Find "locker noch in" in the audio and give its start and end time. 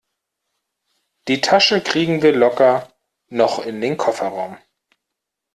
2.35-3.81